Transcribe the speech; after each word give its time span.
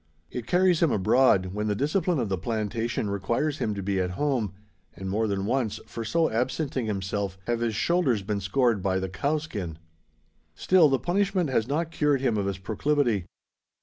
It 0.31 0.47
carries 0.47 0.81
him 0.81 0.91
abroad, 0.91 1.53
when 1.53 1.67
the 1.67 1.75
discipline 1.75 2.17
of 2.17 2.27
the 2.27 2.35
plantation 2.39 3.11
requires 3.11 3.59
him 3.59 3.75
to 3.75 3.83
be 3.83 3.99
at 3.99 4.09
home; 4.17 4.51
and 4.95 5.07
more 5.07 5.27
than 5.27 5.45
once, 5.45 5.79
for 5.85 6.03
so 6.03 6.27
absenting 6.31 6.87
himself, 6.87 7.37
have 7.45 7.59
his 7.59 7.75
shoulders 7.75 8.23
been 8.23 8.39
scored 8.41 8.81
by 8.81 8.97
the 8.97 9.09
"cowskin." 9.09 9.77
Still 10.55 10.89
the 10.89 10.97
punishment 10.97 11.51
has 11.51 11.67
not 11.67 11.91
cured 11.91 12.19
him 12.21 12.35
of 12.35 12.47
his 12.47 12.57
proclivity. 12.57 13.27